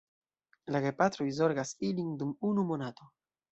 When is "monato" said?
2.75-3.11